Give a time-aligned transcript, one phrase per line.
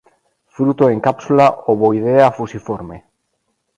[0.55, 2.97] Fruto en cápsula ovoidea-fusiforme.